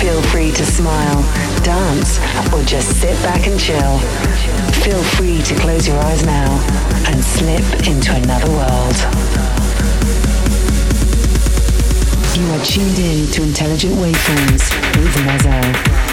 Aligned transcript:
Feel 0.00 0.22
free 0.22 0.52
to 0.52 0.64
smile, 0.64 1.22
dance, 1.64 2.18
or 2.52 2.62
just 2.62 3.00
sit 3.00 3.20
back 3.22 3.48
and 3.48 3.58
chill. 3.58 3.98
Feel 4.84 5.02
free 5.02 5.42
to 5.42 5.54
close 5.56 5.88
your 5.88 5.98
eyes 5.98 6.24
now 6.24 6.50
and 7.08 7.22
slip 7.22 7.64
into 7.86 8.14
another 8.14 8.48
world. 8.48 8.96
You 12.38 12.46
are 12.52 12.64
tuned 12.64 12.98
in 12.98 13.26
to 13.32 13.42
Intelligent 13.42 13.94
Waveforms 13.94 14.70
with 14.96 15.26
Mezzo. 15.26 16.07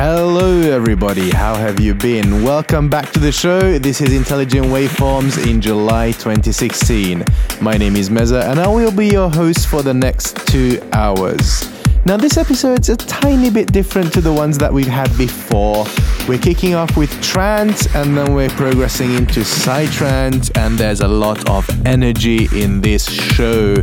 Hello, 0.00 0.60
everybody. 0.60 1.28
How 1.28 1.56
have 1.56 1.80
you 1.80 1.92
been? 1.92 2.44
Welcome 2.44 2.88
back 2.88 3.10
to 3.10 3.18
the 3.18 3.32
show. 3.32 3.80
This 3.80 4.00
is 4.00 4.12
Intelligent 4.12 4.66
Waveforms 4.66 5.44
in 5.44 5.60
July 5.60 6.12
2016. 6.12 7.24
My 7.60 7.76
name 7.76 7.96
is 7.96 8.08
Meza, 8.08 8.48
and 8.48 8.60
I 8.60 8.68
will 8.68 8.92
be 8.92 9.08
your 9.08 9.28
host 9.28 9.66
for 9.66 9.82
the 9.82 9.92
next 9.92 10.46
two 10.46 10.80
hours. 10.92 11.68
Now, 12.06 12.16
this 12.16 12.36
episode's 12.36 12.88
a 12.90 12.96
tiny 12.96 13.50
bit 13.50 13.72
different 13.72 14.12
to 14.12 14.20
the 14.20 14.32
ones 14.32 14.56
that 14.58 14.72
we've 14.72 14.86
had 14.86 15.08
before. 15.18 15.84
We're 16.28 16.38
kicking 16.38 16.74
off 16.74 16.94
with 16.94 17.10
trance, 17.22 17.86
and 17.94 18.14
then 18.14 18.34
we're 18.34 18.50
progressing 18.50 19.14
into 19.14 19.40
psytrance, 19.40 20.54
and 20.58 20.76
there's 20.76 21.00
a 21.00 21.08
lot 21.08 21.48
of 21.48 21.66
energy 21.86 22.48
in 22.52 22.82
this 22.82 23.08
show. 23.08 23.76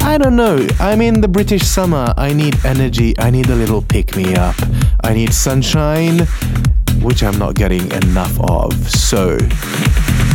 I 0.00 0.16
don't 0.16 0.34
know. 0.34 0.66
I'm 0.80 1.02
in 1.02 1.20
the 1.20 1.28
British 1.28 1.62
summer. 1.62 2.14
I 2.16 2.32
need 2.32 2.56
energy. 2.64 3.12
I 3.18 3.28
need 3.28 3.50
a 3.50 3.54
little 3.54 3.82
pick 3.82 4.16
me 4.16 4.34
up. 4.34 4.56
I 5.02 5.12
need 5.12 5.34
sunshine, 5.34 6.20
which 7.02 7.22
I'm 7.22 7.38
not 7.38 7.54
getting 7.54 7.92
enough 7.92 8.40
of. 8.40 8.72
So, 8.88 9.36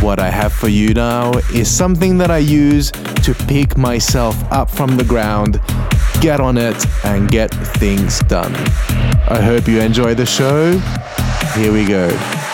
what 0.02 0.20
I 0.20 0.30
have 0.30 0.54
for 0.54 0.68
you 0.68 0.94
now 0.94 1.32
is 1.52 1.68
something 1.68 2.20
that 2.20 2.30
I 2.30 2.38
use 2.38 2.92
to 2.92 3.34
pick 3.48 3.76
myself 3.76 4.36
up 4.52 4.70
from 4.70 4.98
the 4.98 5.04
ground, 5.04 5.60
get 6.22 6.40
on 6.40 6.60
it, 6.60 6.86
and 7.04 7.28
get 7.28 7.52
things 7.80 8.20
done. 8.20 8.54
I 9.28 9.42
hope 9.42 9.68
you 9.68 9.80
enjoy 9.82 10.14
the 10.14 10.28
show. 10.28 10.80
Here 11.56 11.72
we 11.74 11.86
go. 11.86 12.49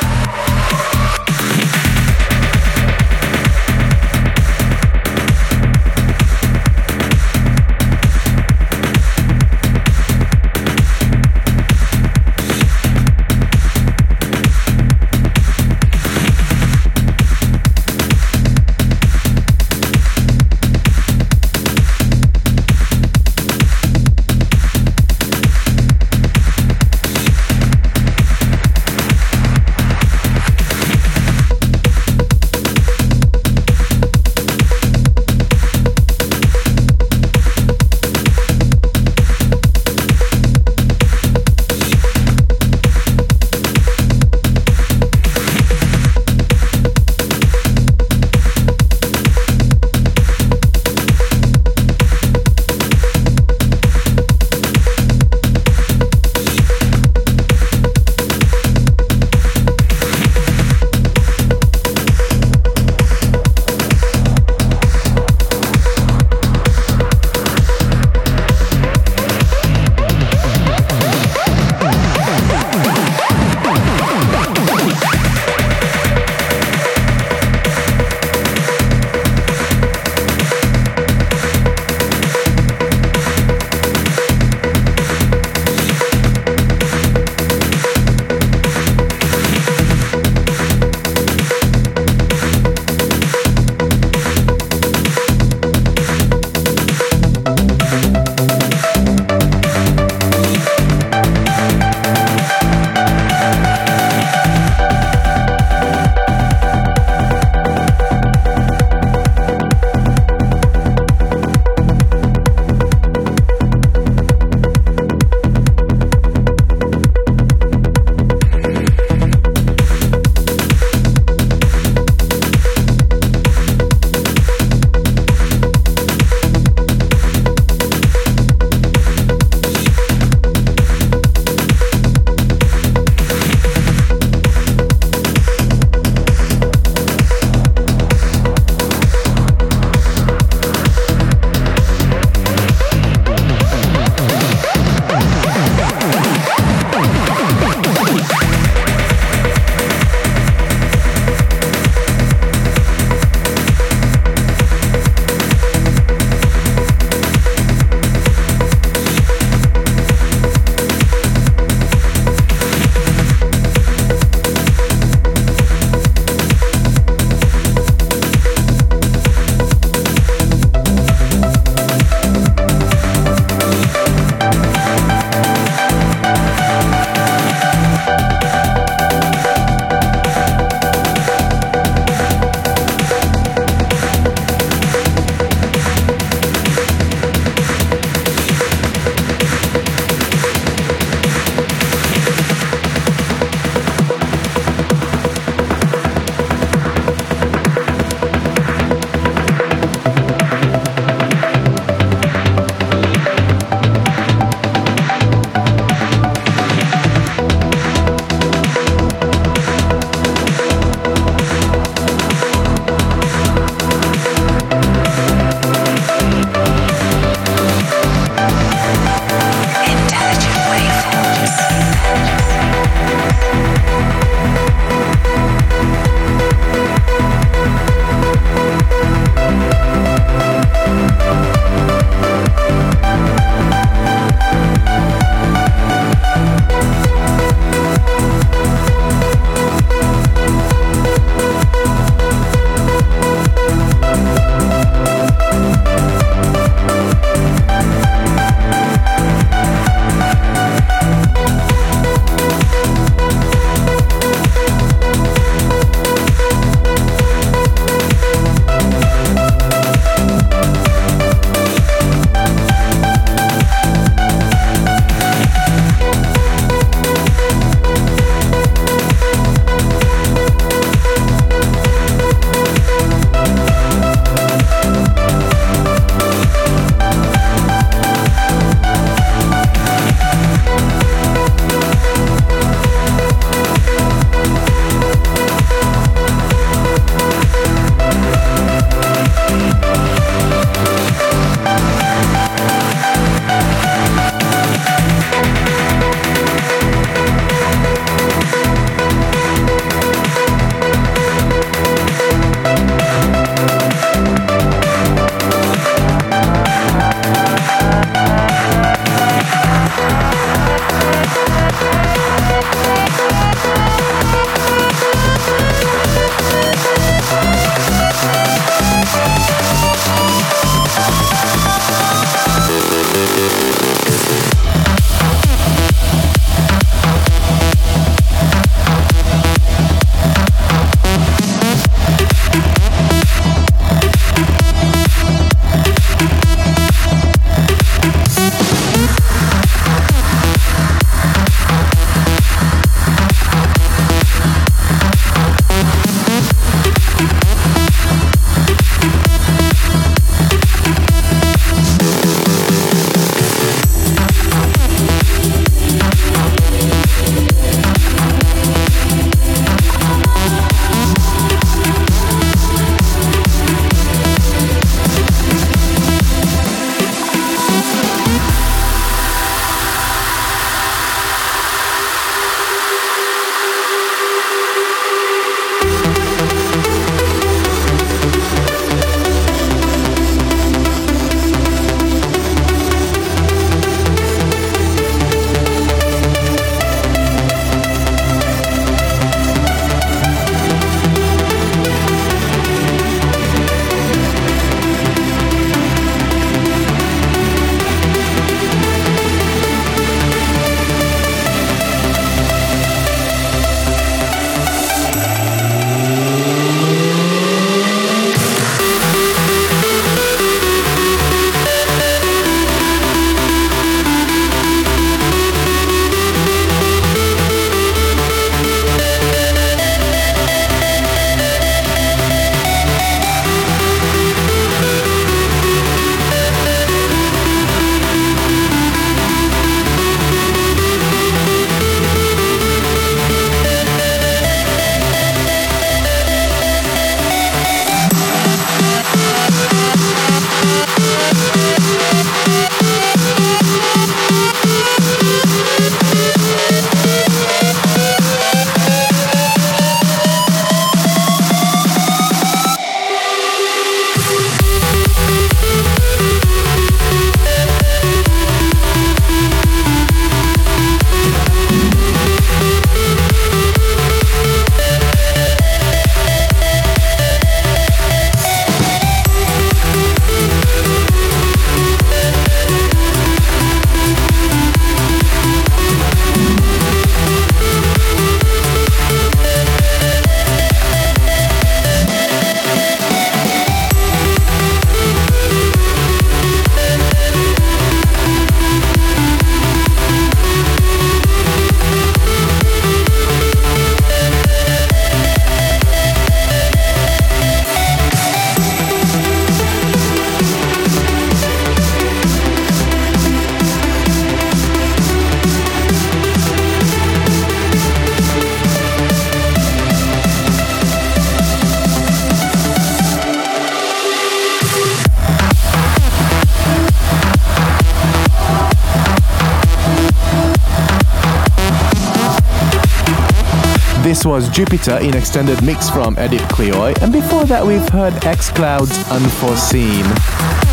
Was 524.26 524.50
Jupiter 524.50 524.98
in 524.98 525.16
extended 525.16 525.64
mix 525.64 525.88
from 525.88 526.18
Edith 526.18 526.42
Cleoy, 526.50 527.00
and 527.04 527.14
before 527.14 527.46
that 527.46 527.64
we've 527.64 527.88
heard 527.90 528.26
X 528.26 528.50
Clouds 528.50 528.98
Unforeseen. 529.12 530.04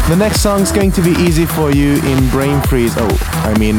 The 0.08 0.16
next 0.16 0.40
song's 0.40 0.72
going 0.72 0.90
to 0.92 1.02
be 1.02 1.10
easy 1.20 1.44
for 1.44 1.70
you 1.70 1.96
in 2.02 2.30
Brain 2.30 2.62
Freeze, 2.62 2.94
oh, 2.96 3.42
I 3.44 3.56
mean 3.58 3.78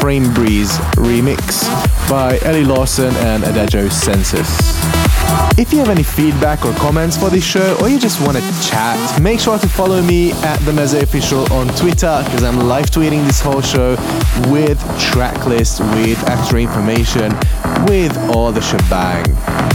Frame 0.00 0.34
Breeze 0.34 0.76
remix 0.96 1.64
by 2.10 2.38
Ellie 2.40 2.64
Lawson 2.64 3.14
and 3.18 3.44
Adagio 3.44 3.88
Senses. 3.88 4.48
If 5.58 5.72
you 5.72 5.78
have 5.78 5.88
any 5.88 6.02
feedback 6.02 6.64
or 6.66 6.72
comments 6.74 7.16
for 7.16 7.30
this 7.30 7.44
show, 7.44 7.76
or 7.80 7.88
you 7.88 7.98
just 7.98 8.20
want 8.20 8.36
to 8.36 8.42
chat, 8.68 9.22
make 9.22 9.40
sure 9.40 9.58
to 9.58 9.68
follow 9.68 10.02
me 10.02 10.32
at 10.32 10.58
the 10.60 10.72
Meze 10.72 11.00
Official 11.02 11.50
on 11.52 11.68
Twitter 11.68 12.22
because 12.24 12.42
I'm 12.42 12.58
live 12.58 12.90
tweeting 12.90 13.24
this 13.24 13.40
whole 13.40 13.62
show 13.62 13.96
with 14.50 14.78
track 15.00 15.46
list, 15.46 15.80
with 15.80 16.22
extra 16.28 16.60
information, 16.60 17.32
with 17.88 18.16
all 18.30 18.52
the 18.52 18.60
shebang. 18.60 19.65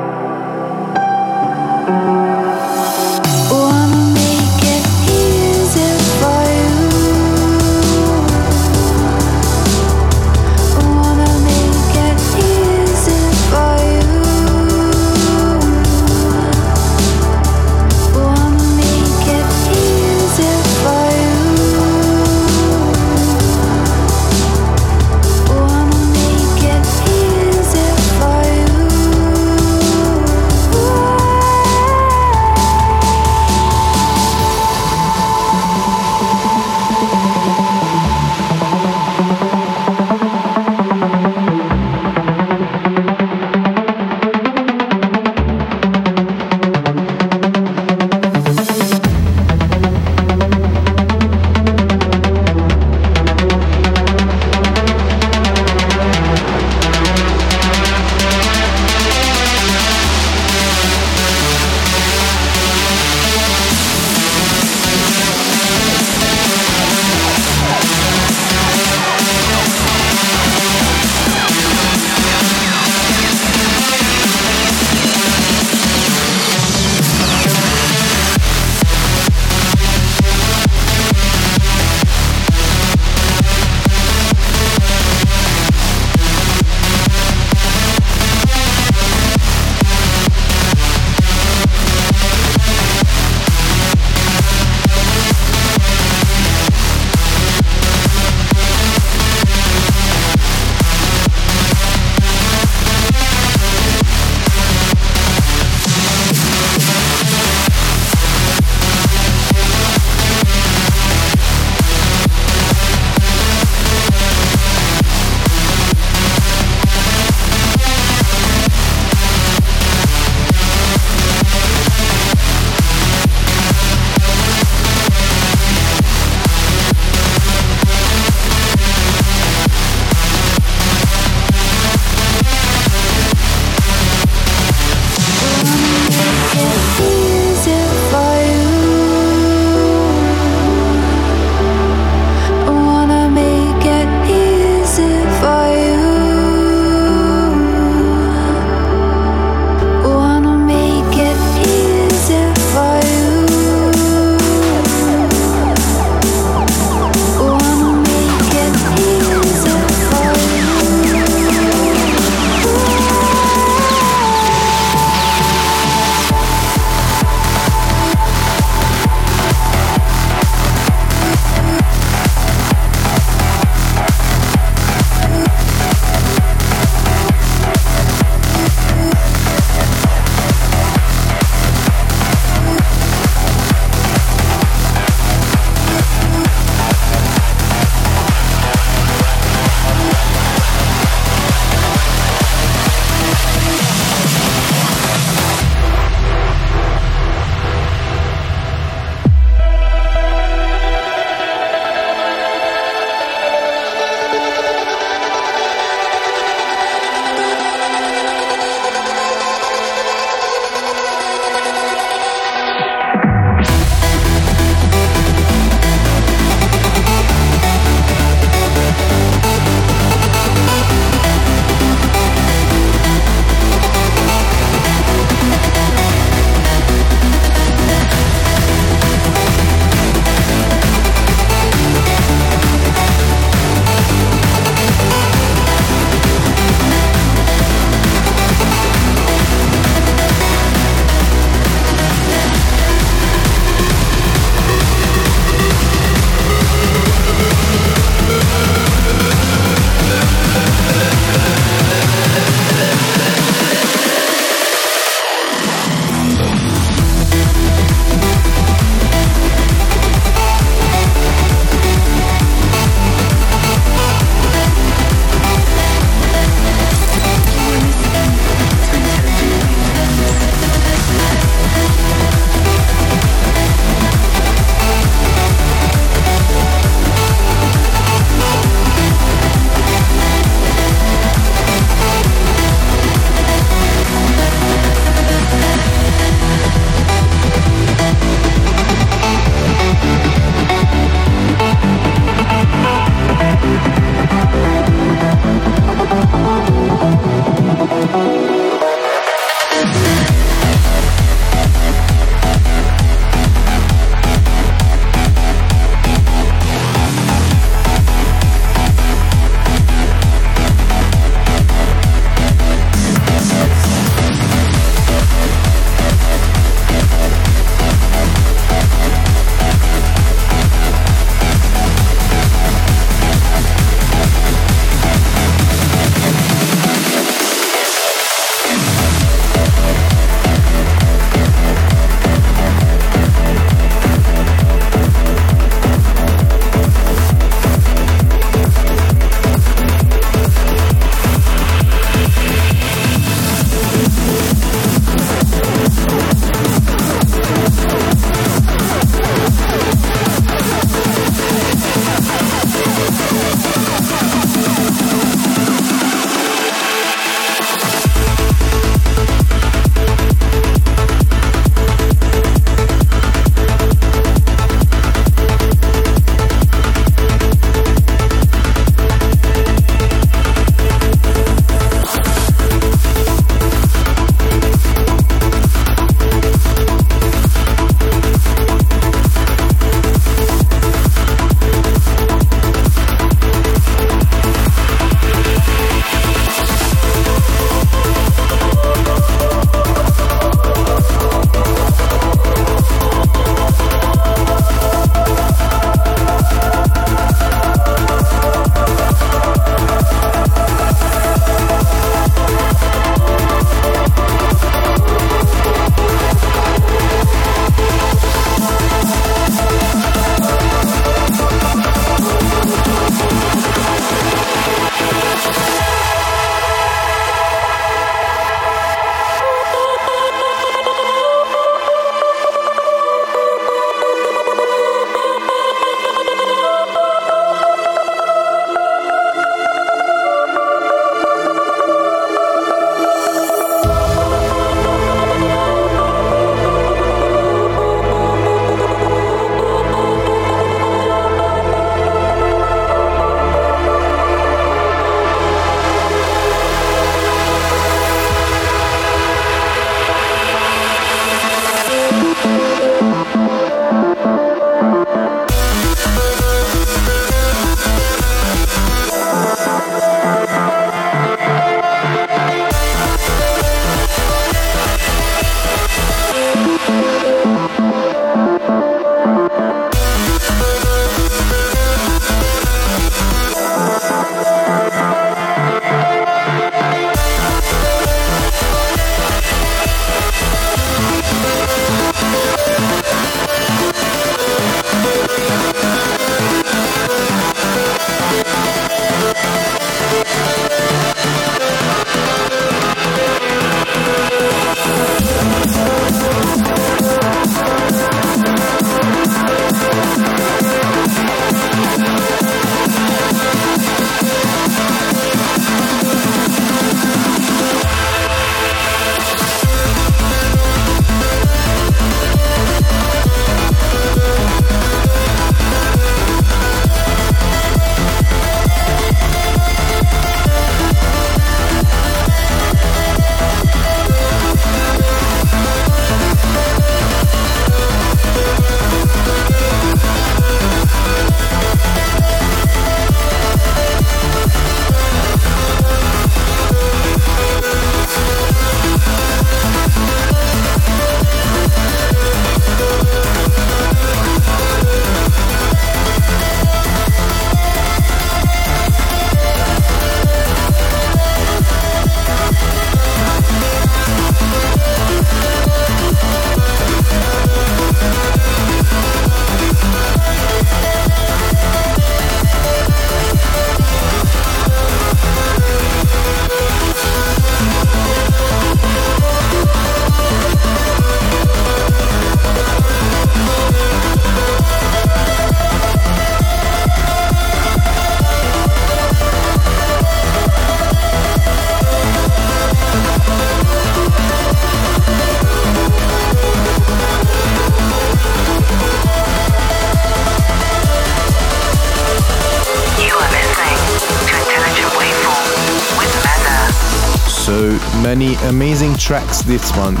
Amazing 598.44 598.94
tracks 598.96 599.42
this 599.42 599.74
month. 599.76 600.00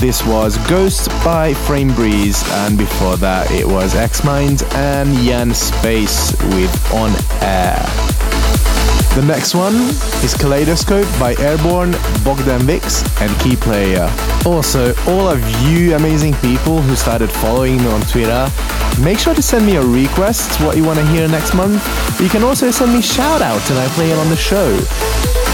This 0.00 0.24
was 0.26 0.58
Ghost 0.68 1.08
by 1.24 1.54
Frame 1.54 1.94
Breeze, 1.94 2.42
and 2.52 2.76
before 2.76 3.16
that 3.16 3.50
it 3.50 3.66
was 3.66 3.94
X 3.94 4.24
Mind 4.24 4.62
and 4.74 5.12
Jan 5.18 5.54
Space 5.54 6.32
with 6.54 6.92
On 6.92 7.10
Air. 7.42 7.82
The 9.14 9.24
next 9.26 9.54
one 9.54 9.74
is 10.22 10.34
Kaleidoscope 10.34 11.08
by 11.18 11.34
Airborne, 11.36 11.92
Bogdan 12.22 12.62
Vix, 12.62 13.02
and 13.20 13.34
Key 13.40 13.56
Player. 13.56 14.10
Also, 14.44 14.94
all 15.08 15.26
of 15.28 15.40
you 15.62 15.94
amazing 15.94 16.34
people 16.34 16.82
who 16.82 16.94
started 16.94 17.30
following 17.30 17.78
me 17.78 17.86
on 17.88 18.02
Twitter, 18.02 18.50
make 19.00 19.18
sure 19.18 19.34
to 19.34 19.42
send 19.42 19.64
me 19.64 19.76
a 19.76 19.82
request 19.82 20.60
what 20.60 20.76
you 20.76 20.84
want 20.84 20.98
to 20.98 21.06
hear 21.06 21.26
next 21.28 21.54
month. 21.54 21.82
You 22.20 22.28
can 22.28 22.44
also 22.44 22.70
send 22.70 22.92
me 22.92 23.00
shout 23.00 23.40
outs 23.40 23.70
and 23.70 23.78
I 23.78 23.88
play 23.88 24.10
it 24.10 24.18
on 24.18 24.28
the 24.28 24.36
show. 24.36 25.45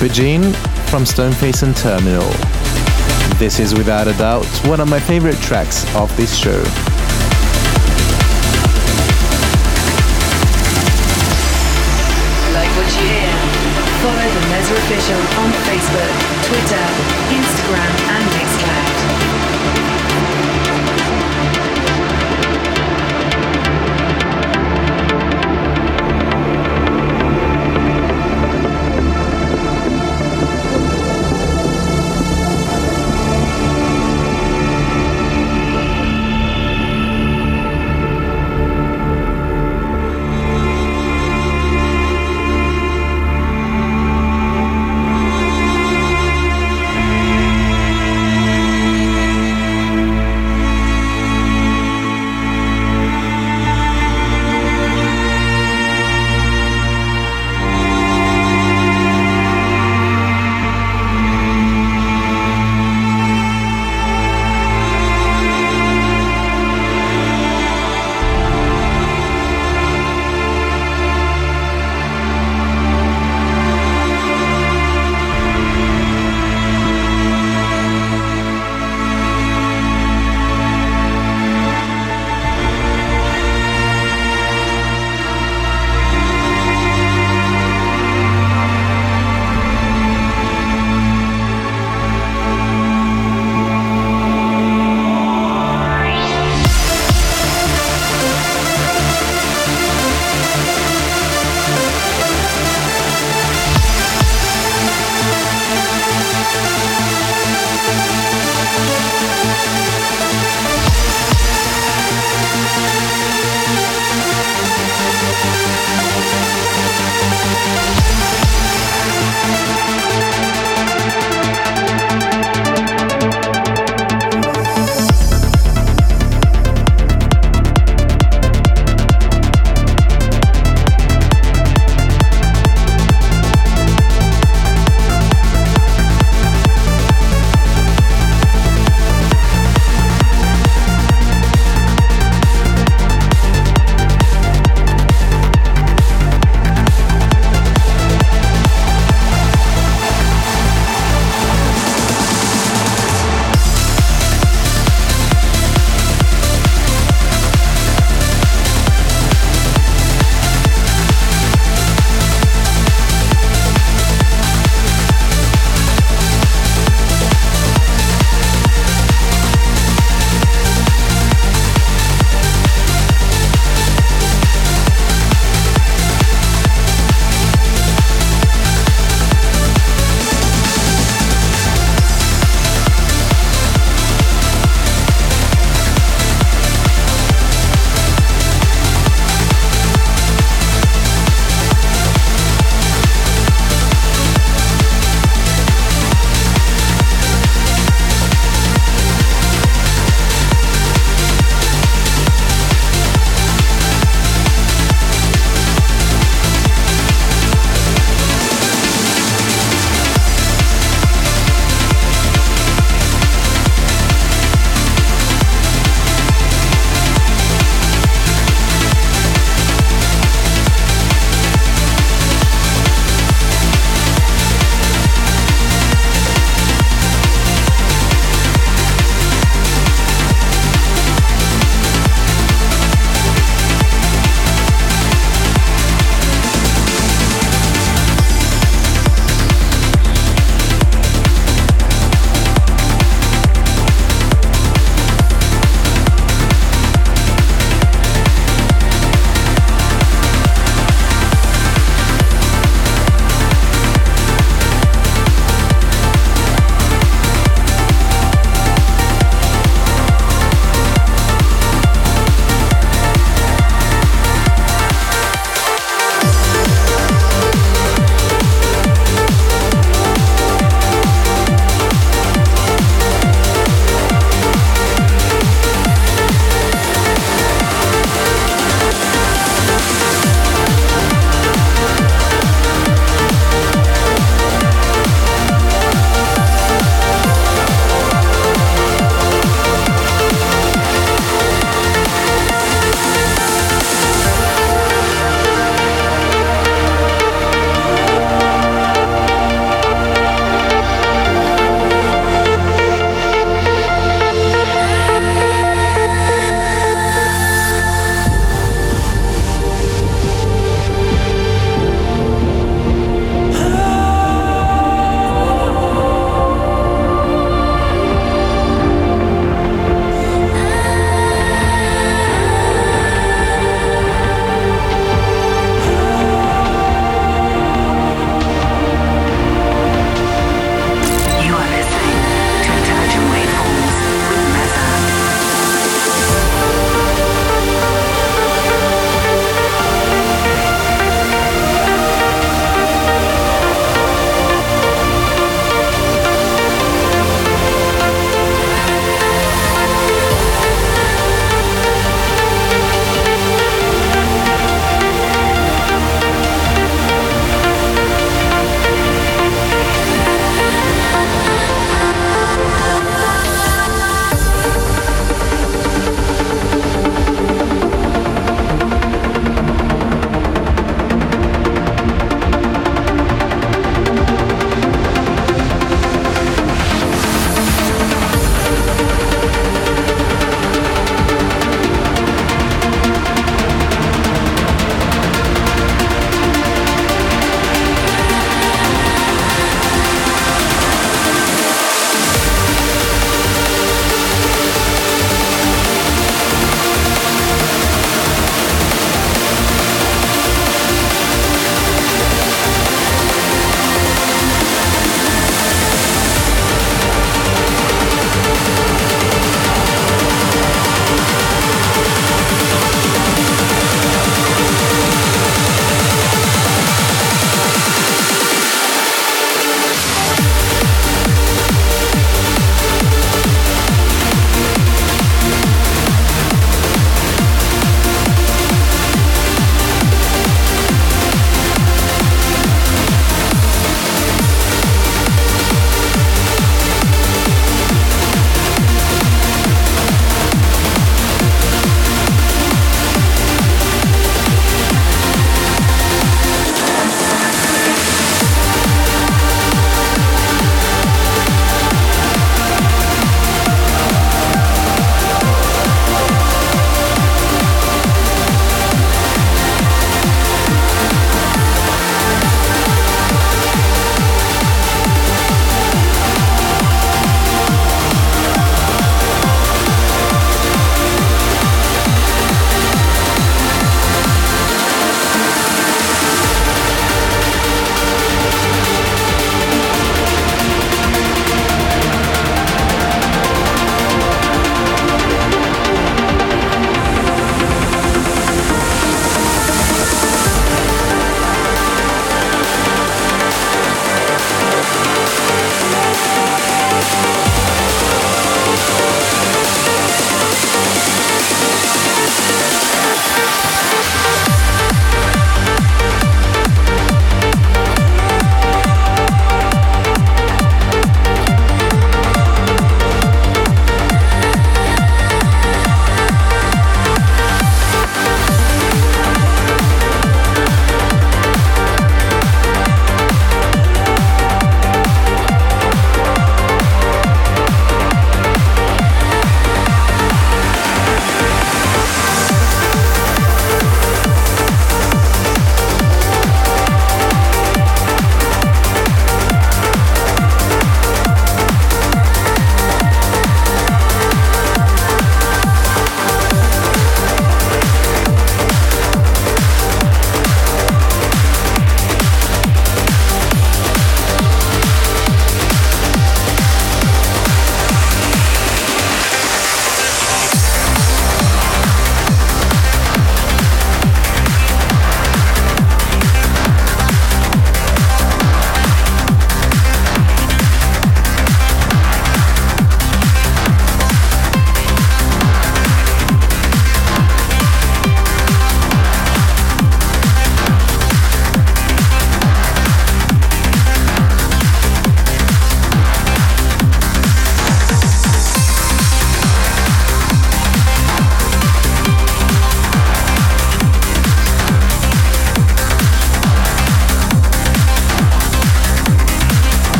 Hypergene 0.00 0.54
from 0.88 1.04
Stoneface 1.04 1.62
and 1.62 1.76
Terminal. 1.76 2.26
This 3.38 3.60
is 3.60 3.74
without 3.74 4.08
a 4.08 4.14
doubt 4.14 4.46
one 4.64 4.80
of 4.80 4.88
my 4.88 4.98
favorite 4.98 5.36
tracks 5.42 5.84
of 5.94 6.08
this 6.16 6.34
show. 6.34 6.56
Like 12.56 12.72
what 12.80 12.88
you 12.96 13.04
hear? 13.12 13.28
Follow 14.00 14.24
the 14.24 14.40
Meza 14.48 14.72
Official 14.72 15.20
on 15.36 15.52
Facebook, 15.68 16.16
Twitter, 16.48 17.19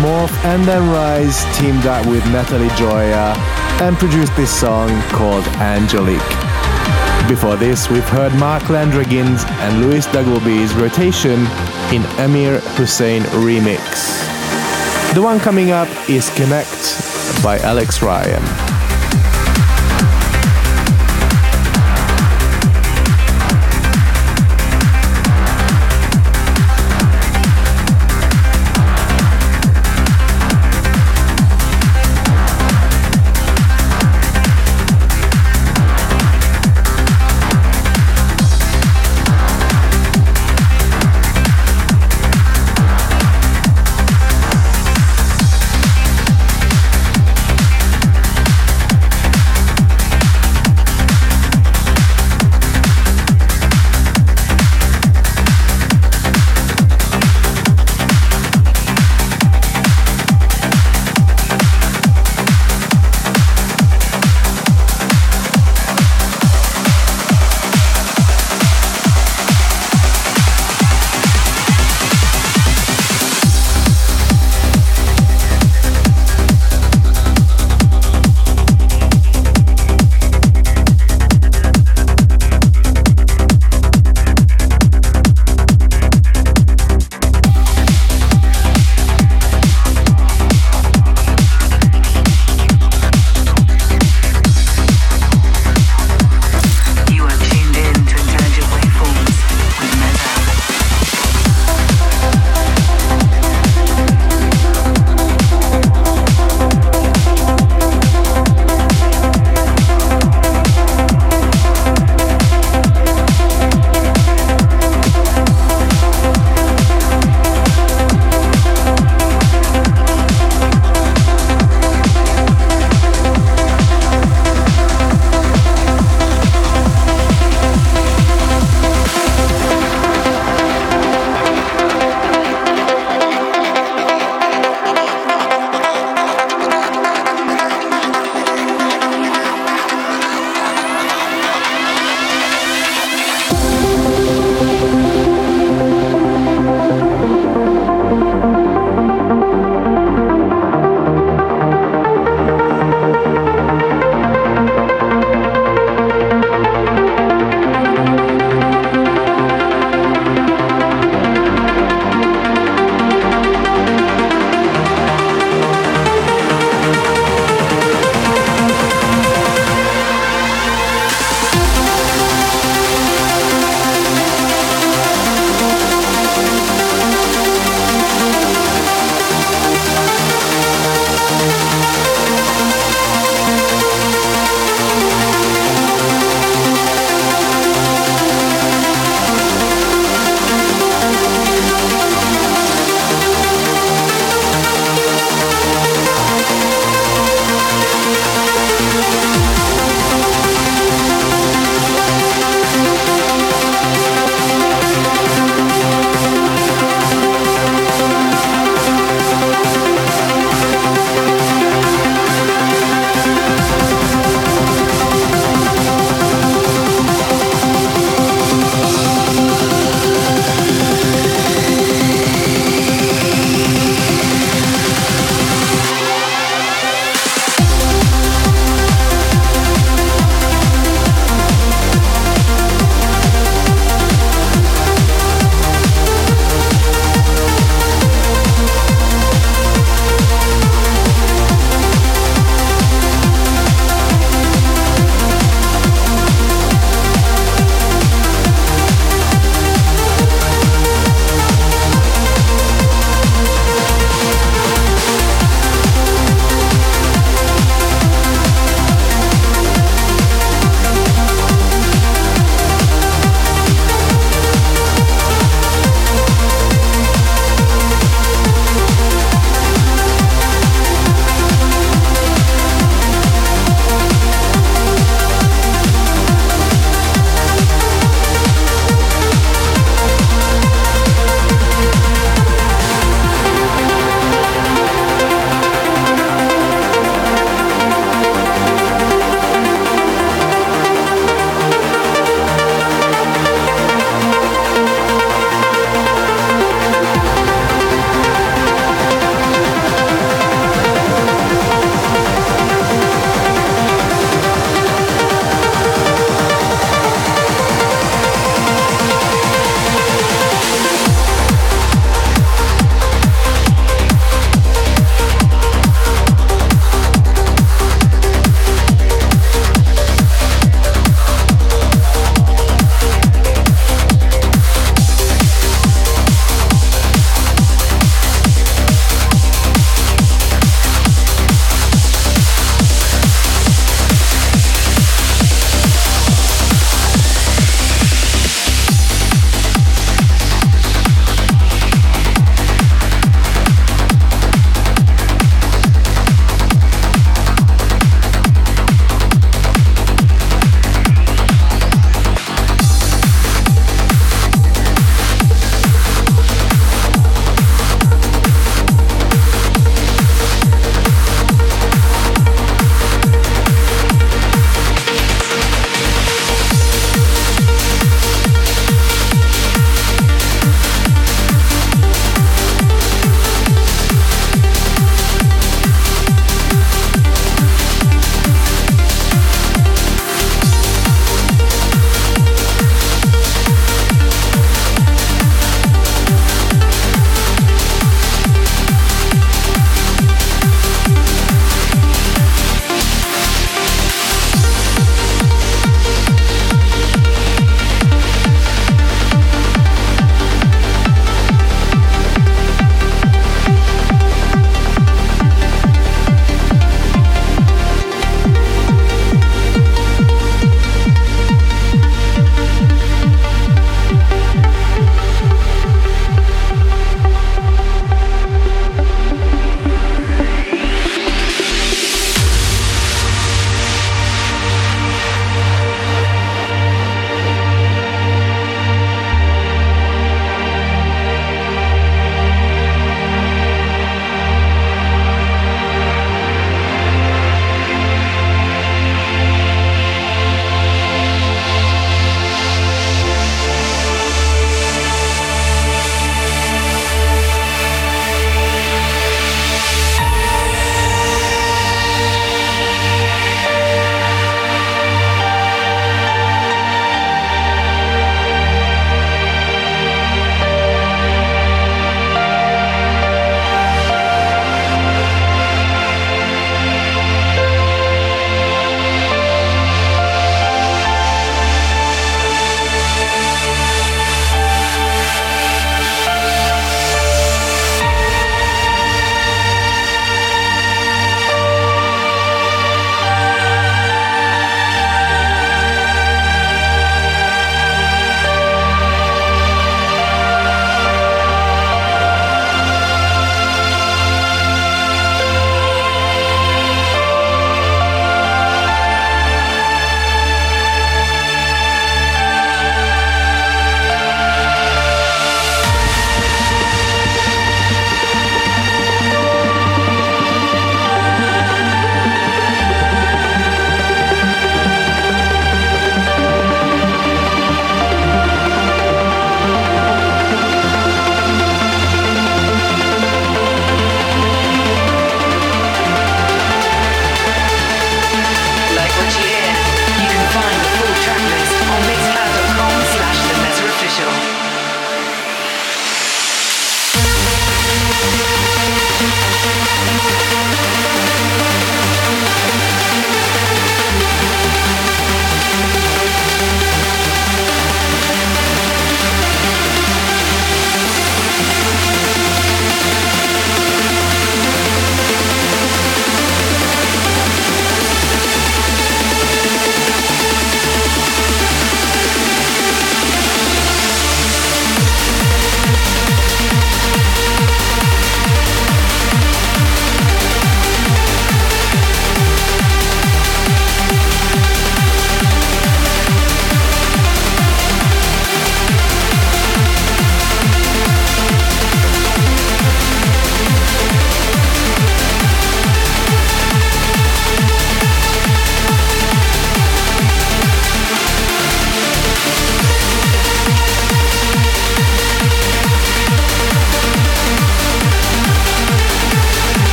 Morph 0.00 0.32
and 0.44 0.64
then 0.64 0.88
Rise 0.90 1.44
teamed 1.58 1.84
up 1.84 2.06
with 2.06 2.24
Natalie 2.32 2.70
Joya 2.74 3.34
and 3.82 3.98
produced 3.98 4.34
this 4.34 4.50
song 4.50 4.88
called 5.10 5.44
Angelique. 5.58 6.20
Before 7.28 7.56
this, 7.56 7.90
we've 7.90 8.08
heard 8.08 8.34
Mark 8.36 8.62
Landragin's 8.64 9.44
and 9.44 9.82
Louis 9.82 10.06
Dagobe's 10.06 10.74
rotation 10.74 11.40
in 11.92 12.02
Amir 12.18 12.60
Hussain 12.76 13.22
remix. 13.44 14.24
The 15.14 15.20
one 15.20 15.38
coming 15.38 15.70
up 15.70 15.88
is 16.08 16.30
Connect 16.30 17.42
by 17.42 17.58
Alex 17.58 18.00
Ryan. 18.00 18.79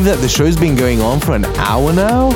Believe 0.00 0.16
that 0.16 0.22
the 0.22 0.28
show's 0.30 0.56
been 0.56 0.76
going 0.76 1.02
on 1.02 1.20
for 1.20 1.32
an 1.32 1.44
hour 1.58 1.92
now? 1.92 2.30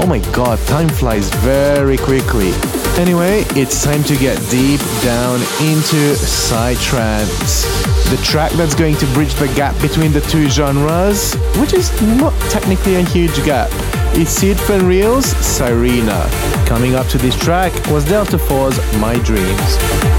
Oh 0.00 0.06
my 0.08 0.18
god, 0.34 0.58
time 0.66 0.88
flies 0.88 1.28
very 1.36 1.96
quickly. 1.96 2.50
Anyway, 2.98 3.44
it's 3.50 3.84
time 3.84 4.02
to 4.04 4.16
get 4.16 4.36
deep 4.50 4.80
down 5.04 5.36
into 5.62 6.16
Psytrance. 6.18 7.62
The 8.10 8.20
track 8.24 8.50
that's 8.52 8.74
going 8.74 8.96
to 8.96 9.06
bridge 9.14 9.32
the 9.34 9.46
gap 9.54 9.80
between 9.80 10.10
the 10.10 10.20
two 10.22 10.48
genres, 10.48 11.34
which 11.60 11.74
is 11.74 11.92
not 12.18 12.32
technically 12.50 12.96
a 12.96 13.04
huge 13.04 13.36
gap. 13.44 13.70
It's 14.18 14.32
Sied 14.32 14.56
van 14.66 14.84
Riel's 14.84 15.26
Sirena. 15.34 16.26
Coming 16.66 16.96
up 16.96 17.06
to 17.08 17.18
this 17.18 17.36
track 17.36 17.72
was 17.86 18.04
Delta 18.04 18.36
4's 18.36 18.78
My 18.98 19.16
Dreams. 19.20 20.15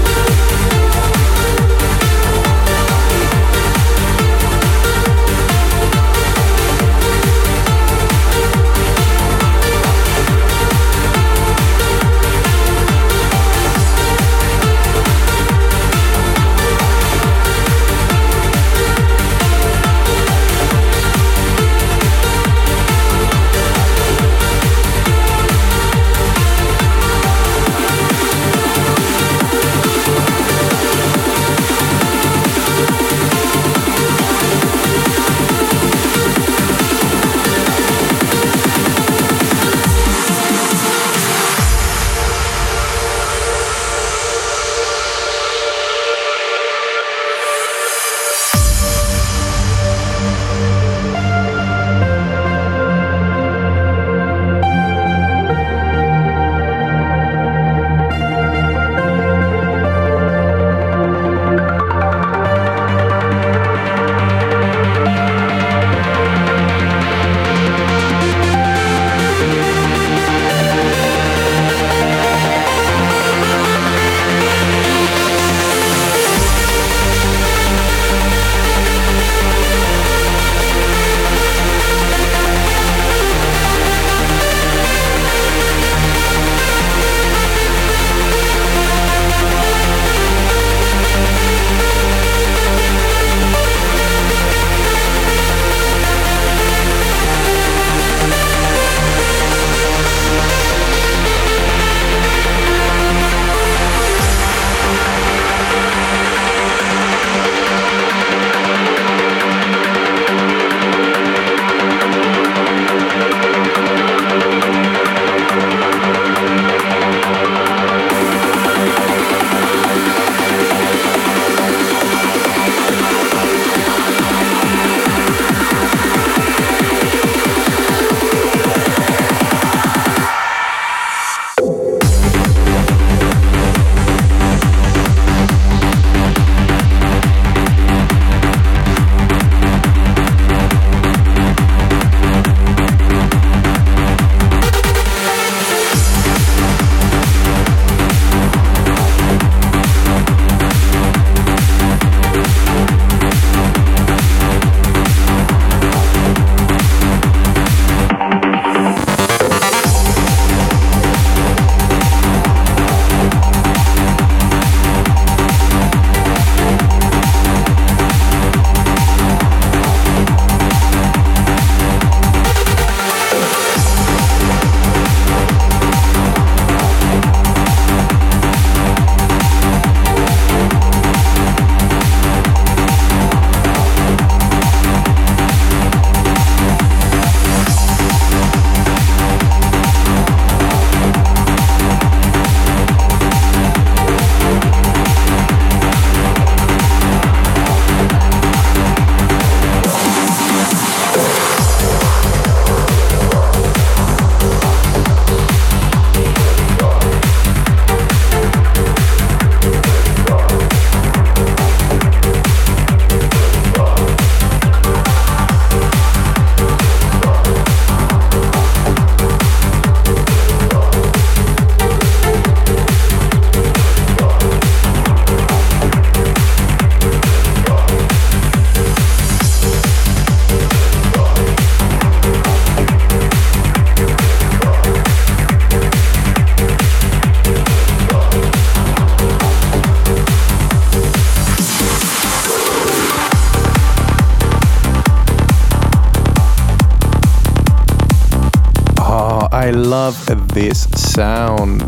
Love 250.08 250.54
this 250.54 250.88
sound. 251.12 251.82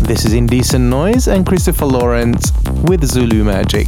This 0.00 0.24
is 0.24 0.32
Indecent 0.32 0.82
Noise 0.82 1.28
and 1.28 1.46
Christopher 1.46 1.86
Lawrence 1.86 2.50
with 2.88 3.04
Zulu 3.04 3.44
Magic. 3.44 3.86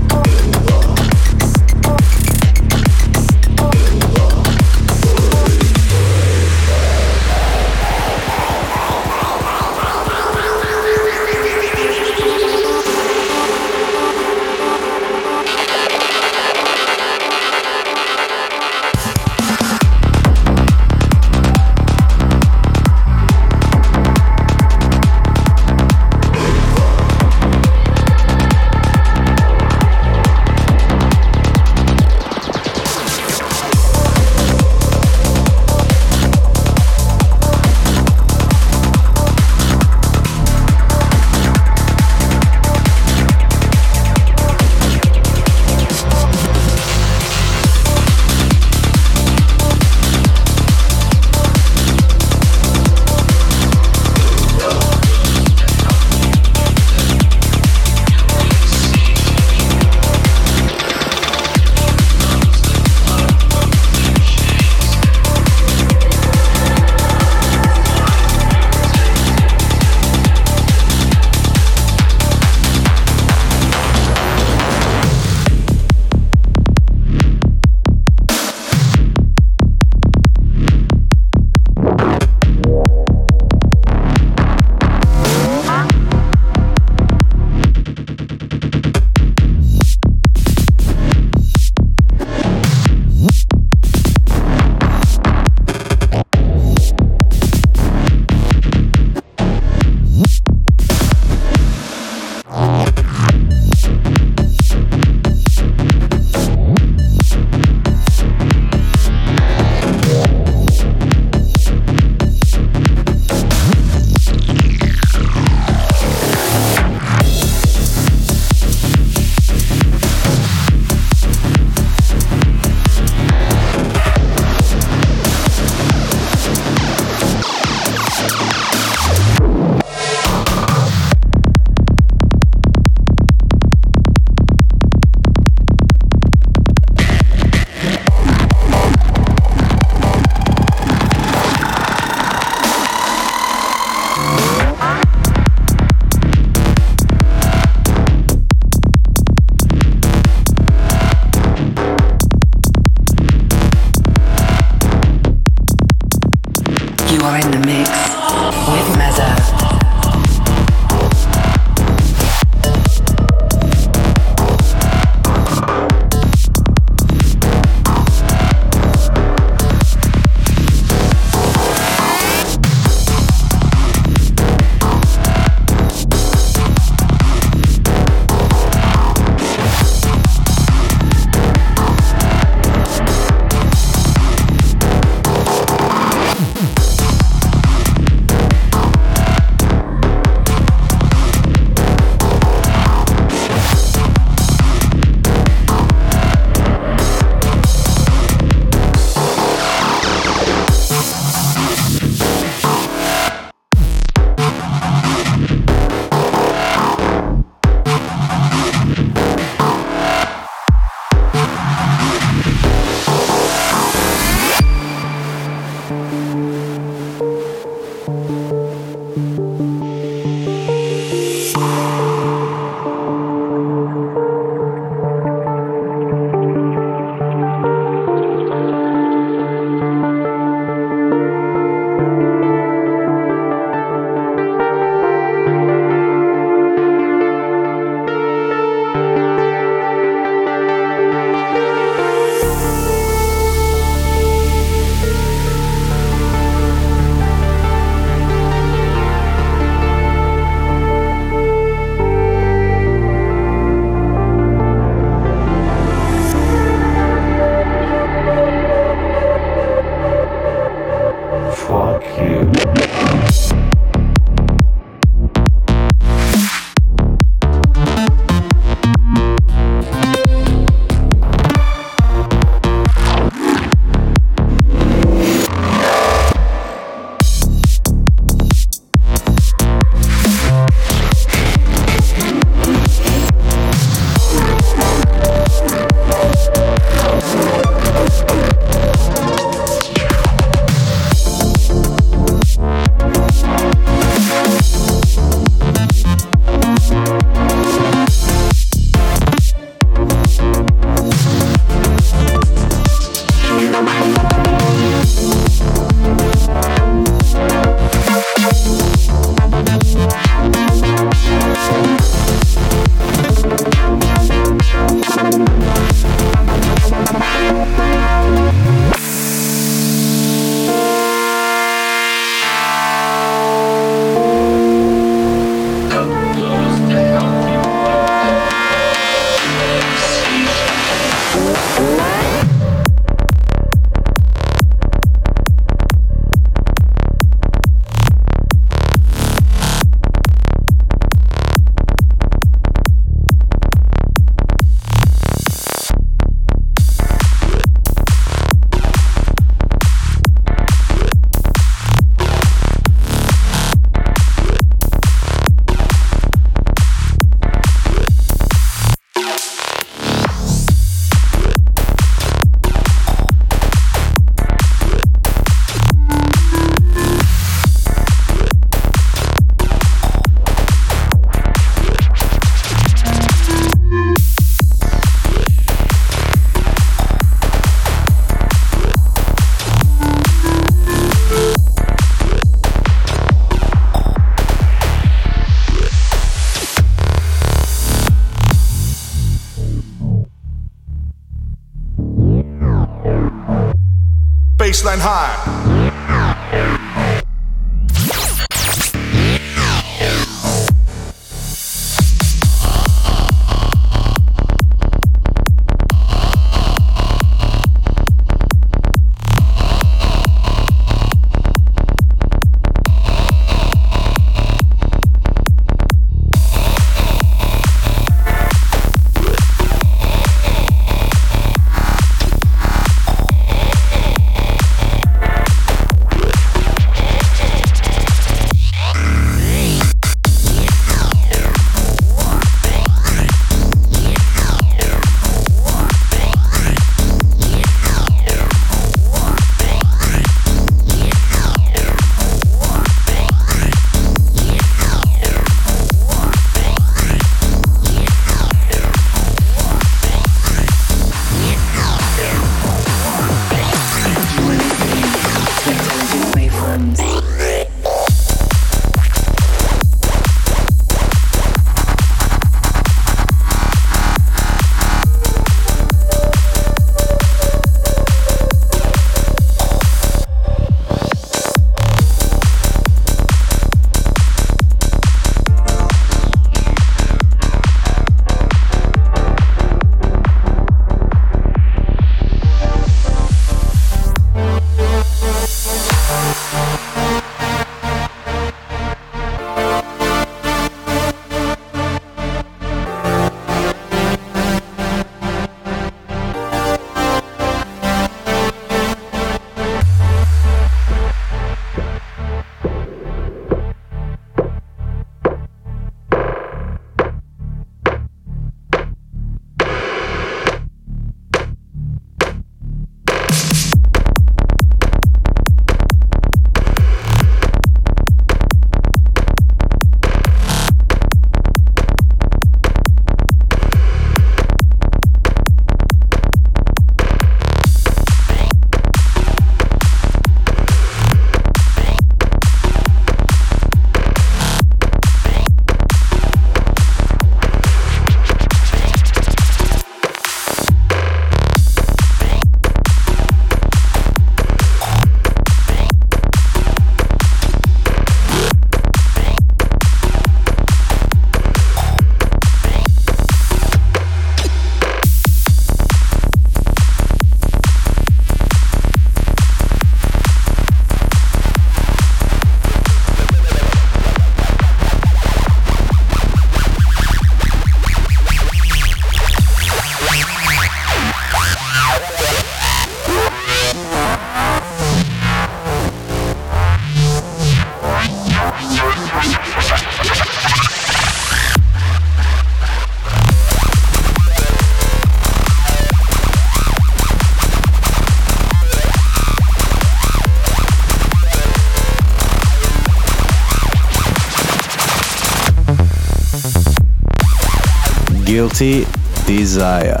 Guilty 598.48 598.86
Desire. 599.26 600.00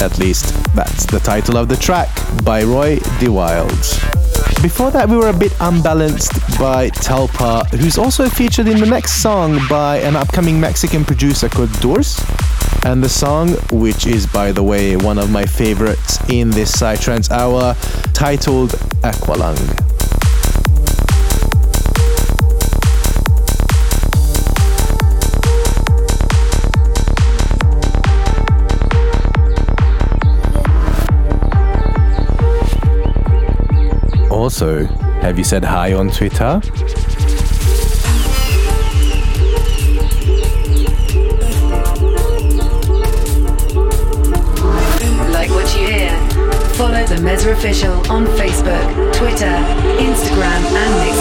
At 0.00 0.16
least 0.18 0.54
That's 0.76 1.06
the 1.06 1.18
title 1.18 1.56
of 1.56 1.68
the 1.68 1.76
track 1.76 2.08
by 2.44 2.62
Roy 2.62 2.98
DeWild. 3.18 4.62
Before 4.62 4.92
that, 4.92 5.08
we 5.08 5.16
were 5.16 5.30
a 5.30 5.36
bit 5.36 5.52
unbalanced 5.60 6.34
by 6.56 6.90
Talpa, 6.90 7.68
who's 7.70 7.98
also 7.98 8.28
featured 8.28 8.68
in 8.68 8.78
the 8.78 8.86
next 8.86 9.20
song 9.22 9.58
by 9.68 9.96
an 9.98 10.14
upcoming 10.14 10.60
Mexican 10.60 11.04
producer 11.04 11.48
called 11.48 11.72
Doors. 11.80 12.24
And 12.84 13.02
the 13.02 13.08
song, 13.08 13.50
which 13.72 14.06
is, 14.06 14.24
by 14.24 14.52
the 14.52 14.62
way, 14.62 14.96
one 14.96 15.18
of 15.18 15.28
my 15.32 15.44
favorites 15.44 16.18
in 16.30 16.50
this 16.50 16.70
Psytrance 16.70 17.28
hour, 17.32 17.74
titled 18.12 18.70
Aqualung. 19.02 19.77
Also, 34.48 34.86
have 35.20 35.36
you 35.36 35.44
said 35.44 35.62
hi 35.62 35.92
on 35.92 36.08
Twitter? 36.08 36.62
Like 45.30 45.50
what 45.50 45.68
you 45.76 45.86
hear? 45.86 46.10
Follow 46.78 47.04
the 47.04 47.16
Meza 47.20 47.52
Official 47.52 47.92
on 48.10 48.24
Facebook, 48.38 49.12
Twitter, 49.12 49.54
Instagram, 50.00 50.62
and 50.80 50.94
Mixcloud. 51.02 51.17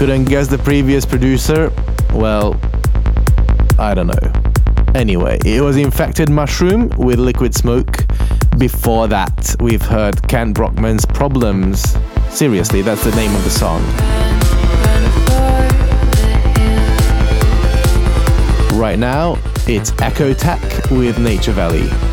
Couldn't 0.00 0.24
guess 0.24 0.48
the 0.48 0.56
previous 0.56 1.04
producer, 1.04 1.70
well, 2.14 2.58
I 3.78 3.92
don't 3.92 4.06
know. 4.06 4.32
Anyway, 4.94 5.38
it 5.44 5.60
was 5.60 5.76
Infected 5.76 6.30
Mushroom 6.30 6.88
with 6.96 7.18
Liquid 7.18 7.54
Smoke. 7.54 8.06
Before 8.56 9.08
that, 9.08 9.54
we've 9.60 9.82
heard 9.82 10.26
Kent 10.26 10.56
Brockman's 10.56 11.04
Problems. 11.04 11.98
Seriously, 12.30 12.80
that's 12.80 13.04
the 13.04 13.14
name 13.14 13.34
of 13.36 13.44
the 13.44 13.50
song. 13.50 13.82
Right 18.80 18.98
now, 18.98 19.36
it's 19.68 19.92
Echo 20.00 20.32
Tech 20.32 20.62
with 20.90 21.18
Nature 21.18 21.52
Valley. 21.52 22.09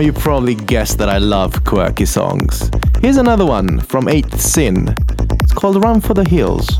You 0.00 0.12
probably 0.12 0.54
guessed 0.54 0.98
that 0.98 1.08
I 1.08 1.18
love 1.18 1.64
quirky 1.64 2.06
songs. 2.06 2.70
Here's 3.02 3.18
another 3.18 3.44
one 3.44 3.80
from 3.80 4.06
8th 4.06 4.38
Sin. 4.38 4.94
It's 5.42 5.52
called 5.52 5.82
Run 5.82 6.00
for 6.00 6.14
the 6.14 6.24
Hills. 6.24 6.79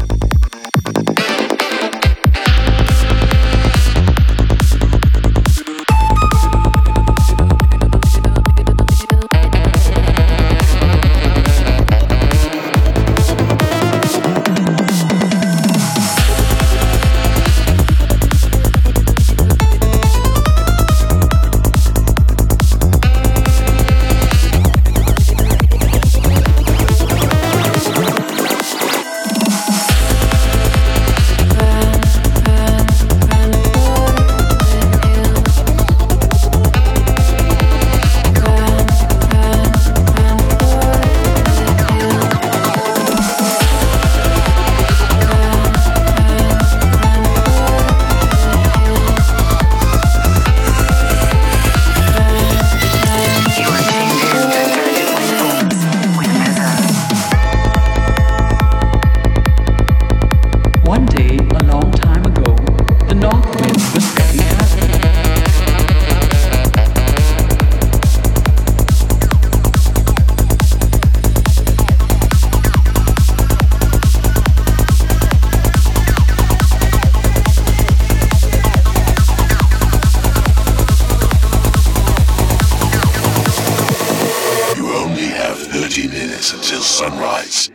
only 85.11 85.27
have 85.27 85.59
30 85.59 86.07
minutes 86.07 86.53
until 86.53 86.81
sunrise. 86.83 87.71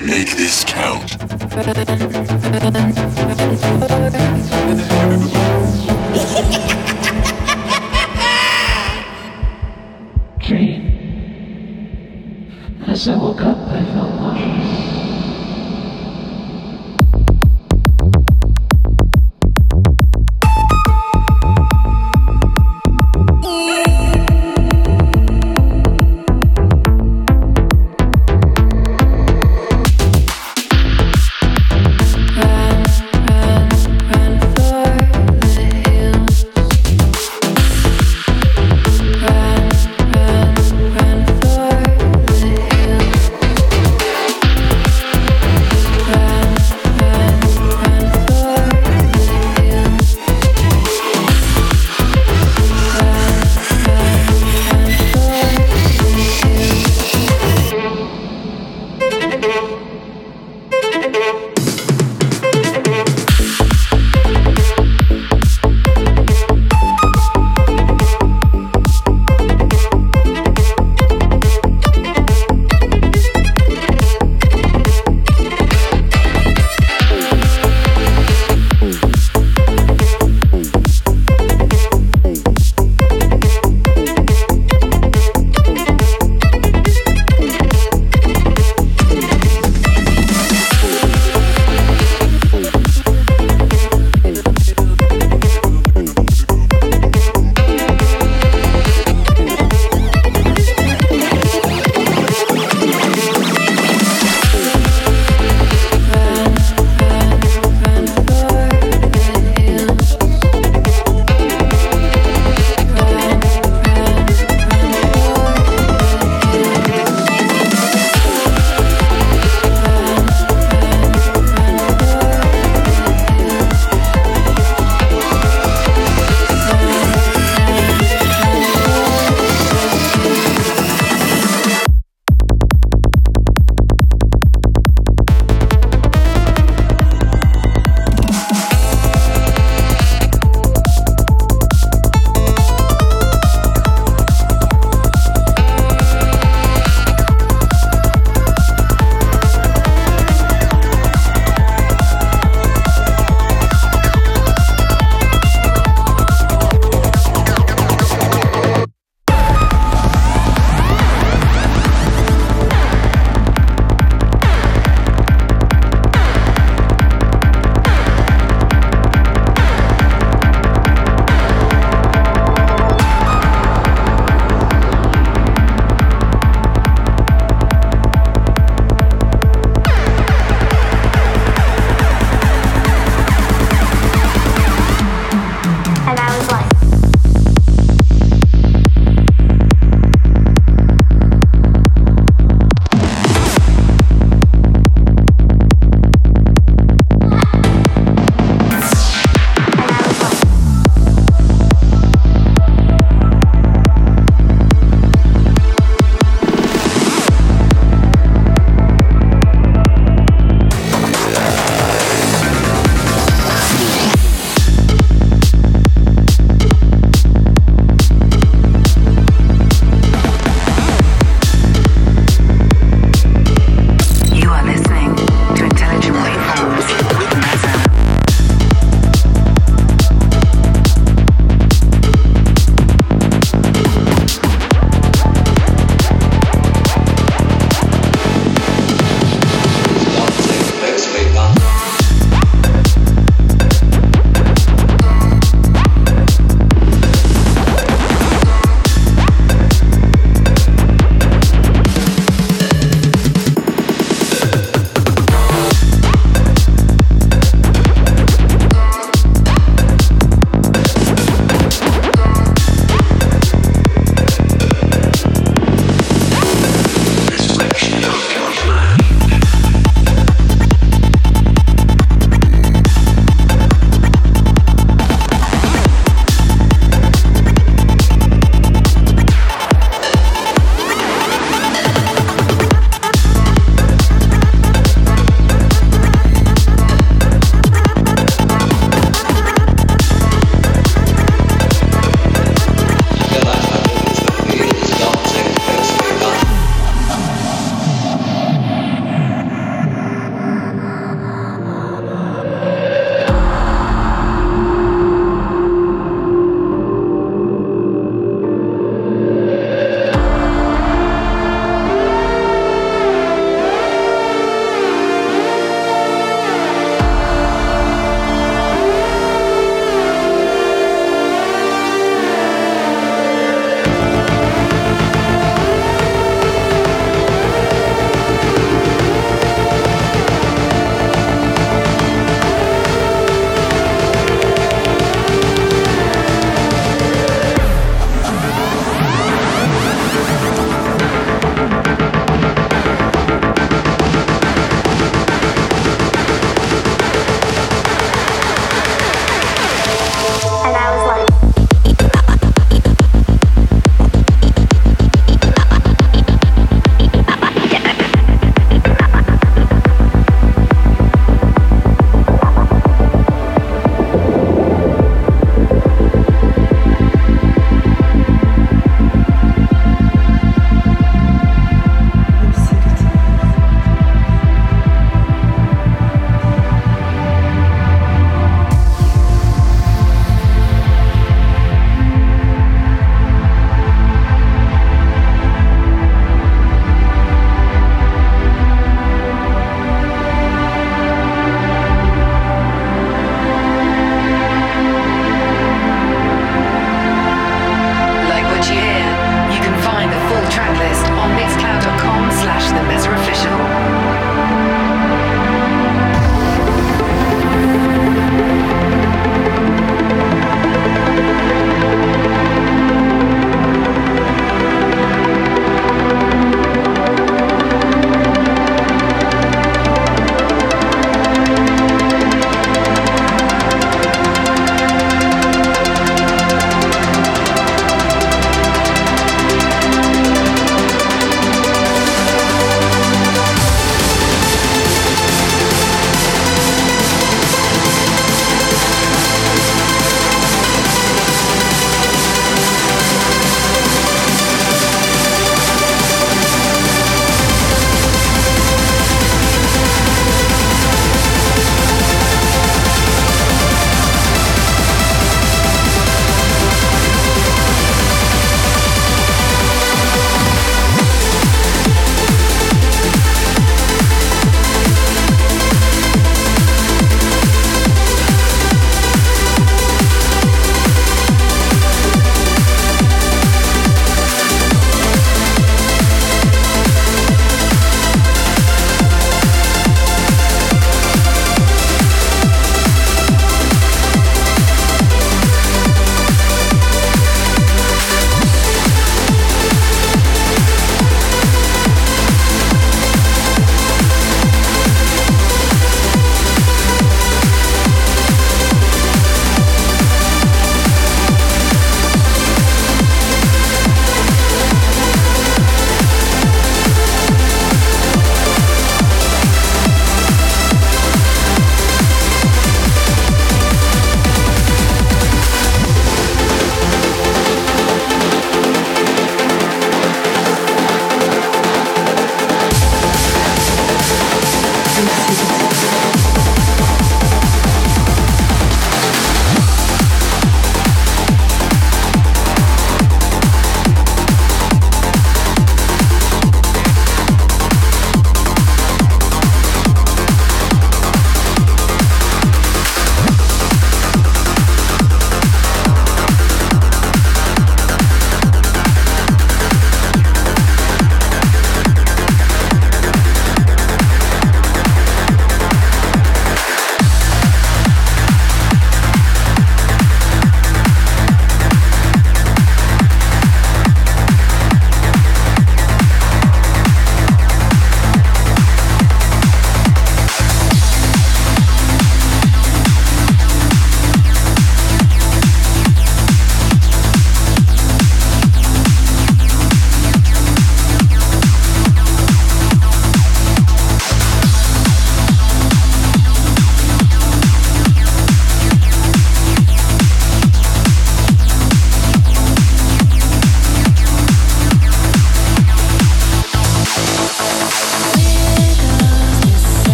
Make 0.00 0.30
this 0.36 0.62
count. 0.64 1.18
Dream. 10.38 10.84
As 12.86 13.08
I 13.08 13.16
woke 13.16 13.40
up, 13.40 13.58
I 13.68 13.84
felt. 13.92 14.08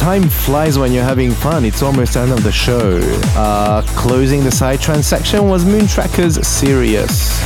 Time 0.00 0.22
flies 0.30 0.78
when 0.78 0.94
you're 0.94 1.04
having 1.04 1.30
fun. 1.30 1.62
It's 1.66 1.82
almost 1.82 2.14
the 2.14 2.20
end 2.20 2.32
of 2.32 2.42
the 2.42 2.50
show. 2.50 3.00
Uh, 3.36 3.82
closing 3.98 4.42
the 4.42 4.50
side 4.50 4.80
section 4.80 5.46
was 5.46 5.66
Moontracker's 5.66 6.44
Sirius. 6.48 7.38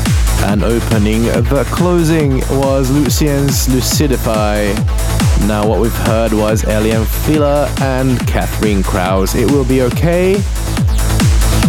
And 0.44 0.62
opening 0.62 1.24
the 1.24 1.68
closing 1.72 2.38
was 2.60 2.92
Lucien's 2.92 3.66
Lucidify. 3.66 4.72
Now, 5.48 5.66
what 5.66 5.80
we've 5.80 5.92
heard 6.06 6.32
was 6.32 6.64
Alien 6.64 7.04
Filler 7.04 7.68
and 7.80 8.24
Catherine 8.28 8.84
Krause. 8.84 9.34
It 9.34 9.50
will 9.50 9.64
be 9.64 9.82
okay. 9.82 10.34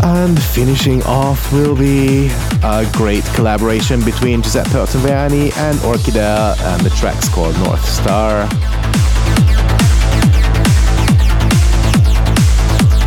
And 0.04 0.40
finishing 0.40 1.02
off 1.04 1.52
will 1.52 1.76
be 1.76 2.28
a 2.62 2.88
great 2.94 3.26
collaboration 3.34 4.06
between 4.06 4.44
Giuseppe 4.44 4.70
Ottaviani 4.70 5.52
and 5.58 5.80
Orkidea, 5.80 6.60
and 6.62 6.82
the 6.84 6.92
track's 6.92 7.28
called 7.28 7.58
North 7.58 7.84
Star. 7.84 8.48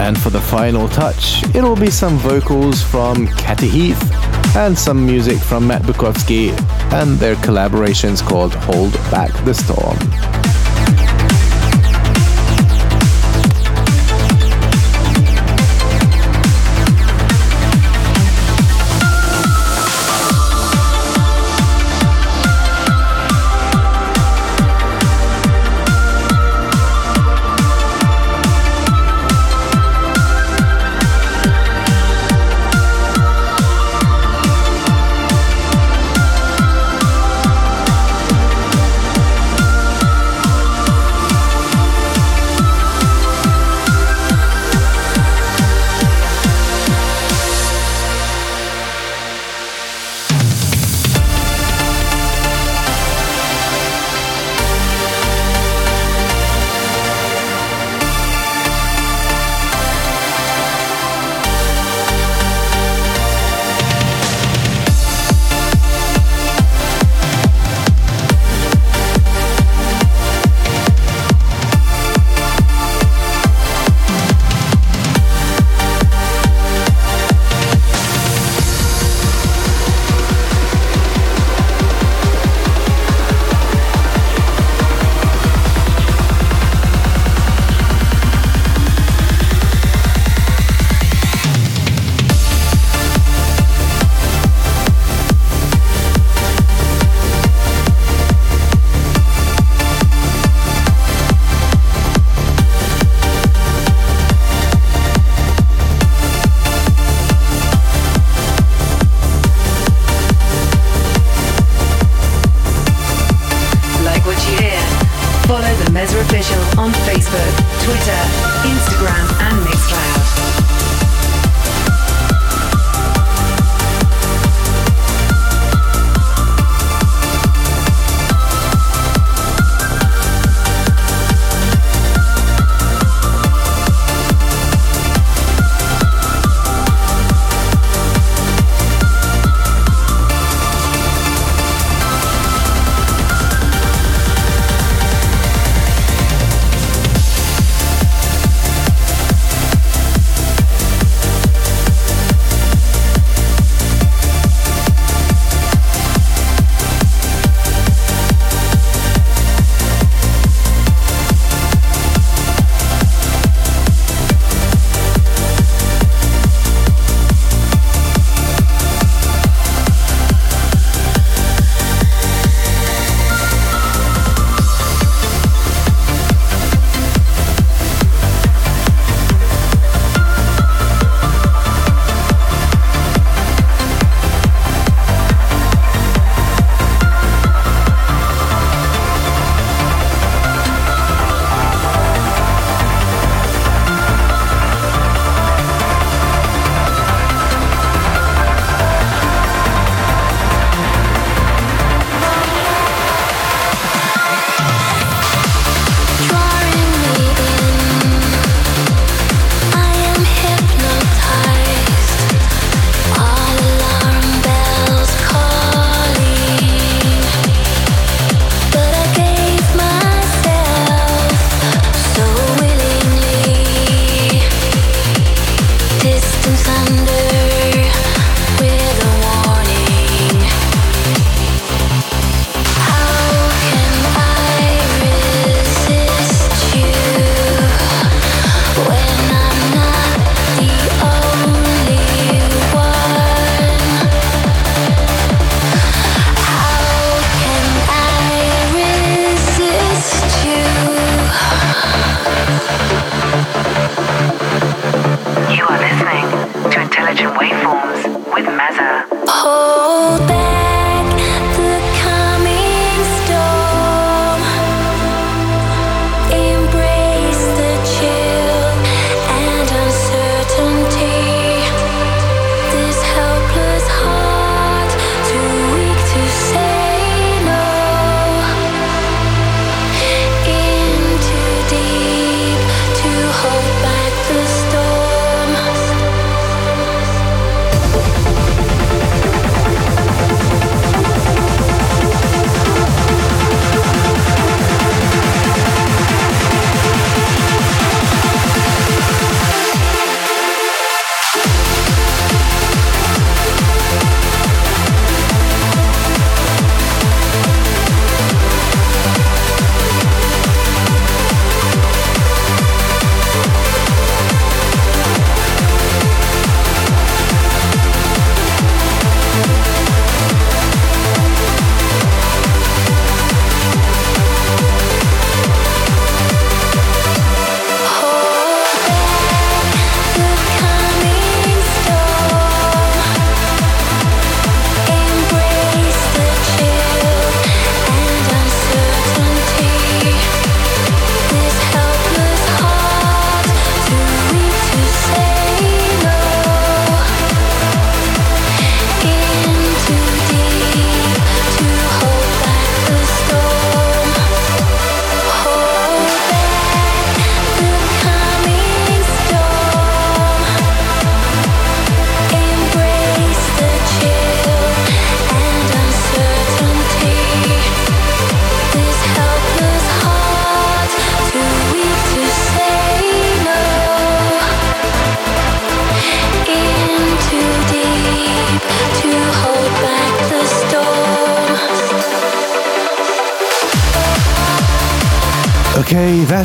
And 0.00 0.18
for 0.18 0.30
the 0.30 0.40
final 0.40 0.88
touch, 0.88 1.42
it'll 1.54 1.76
be 1.76 1.90
some 1.90 2.16
vocals 2.18 2.82
from 2.82 3.26
Cathy 3.28 3.68
Heath 3.68 4.56
and 4.56 4.78
some 4.78 5.04
music 5.04 5.38
from 5.38 5.66
Matt 5.66 5.82
Bukovski 5.82 6.50
and 6.92 7.18
their 7.18 7.34
collaborations 7.36 8.22
called 8.22 8.54
Hold 8.54 8.92
Back 9.10 9.32
the 9.44 9.54
Storm. 9.54 9.98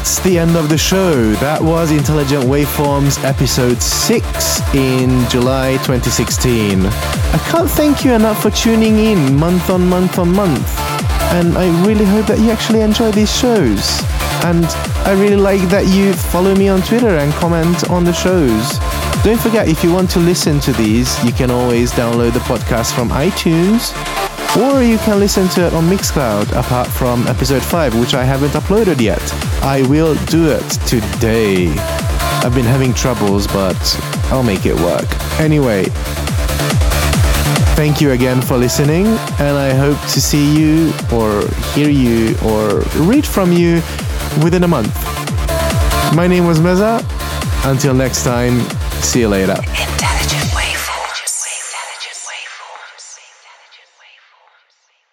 That's 0.04 0.20
the 0.20 0.38
end 0.38 0.58
of 0.58 0.68
the 0.68 0.78
show. 0.78 1.32
That 1.36 1.62
was 1.62 1.90
Intelligent 1.92 2.44
Waveforms 2.44 3.24
episode 3.24 3.82
6 3.82 4.76
in 4.76 5.30
July 5.30 5.78
2016. 5.78 6.86
I 6.86 7.38
can't 7.50 7.70
thank 7.70 8.04
you 8.04 8.12
enough 8.12 8.42
for 8.42 8.50
tuning 8.50 9.00
in 9.00 9.34
month 9.34 9.70
on 9.70 9.88
month 9.88 10.20
on 10.20 10.36
month. 10.36 10.68
And 11.32 11.58
I 11.58 11.70
really 11.88 12.04
hope 12.04 12.26
that 12.26 12.40
you 12.40 12.52
actually 12.52 12.82
enjoy 12.82 13.12
these 13.12 13.34
shows. 13.34 14.02
And 14.44 14.66
I 15.08 15.14
really 15.18 15.38
like 15.38 15.62
that 15.70 15.88
you 15.88 16.12
follow 16.12 16.54
me 16.54 16.68
on 16.68 16.82
Twitter 16.82 17.16
and 17.16 17.32
comment 17.36 17.90
on 17.90 18.04
the 18.04 18.12
shows. 18.12 18.78
Don't 19.24 19.40
forget, 19.40 19.70
if 19.70 19.86
you 19.86 19.94
want 19.94 20.10
to 20.12 20.20
listen 20.20 20.60
to 20.68 20.74
these, 20.74 21.08
you 21.24 21.32
can 21.32 21.50
always 21.50 21.94
download 21.94 22.34
the 22.34 22.40
podcast 22.40 22.94
from 22.94 23.08
iTunes 23.08 23.96
or 24.58 24.84
you 24.84 24.98
can 25.00 25.20
listen 25.20 25.48
to 25.48 25.66
it 25.66 25.74
on 25.74 25.86
Mixcloud 25.86 26.52
apart 26.60 26.88
from 26.88 27.26
episode 27.28 27.64
5, 27.64 28.00
which 28.00 28.14
I 28.14 28.24
haven't 28.26 28.52
uploaded 28.52 29.00
yet. 29.00 29.22
I 29.66 29.86
will 29.88 30.16
do 30.26 30.50
it 30.50 30.70
today. 30.88 31.70
I've 32.44 32.54
been 32.54 32.66
having 32.66 32.94
troubles, 32.94 33.48
but 33.48 33.80
I'll 34.26 34.44
make 34.44 34.66
it 34.66 34.76
work. 34.76 35.08
Anyway, 35.40 35.86
thank 37.76 38.02
you 38.02 38.12
again 38.12 38.42
for 38.42 38.58
listening, 38.58 39.08
and 39.08 39.58
I 39.58 39.74
hope 39.74 40.00
to 40.12 40.22
see 40.22 40.54
you, 40.54 40.92
or 41.14 41.48
hear 41.74 41.90
you, 41.90 42.36
or 42.44 42.82
read 43.08 43.26
from 43.26 43.54
you 43.54 43.76
within 44.44 44.64
a 44.66 44.68
month. 44.68 44.94
My 46.14 46.28
name 46.28 46.46
was 46.46 46.60
Meza. 46.60 47.02
Until 47.66 47.94
next 47.94 48.26
time, 48.26 48.60
see 49.02 49.22
you 49.22 49.30
later. 49.30 49.56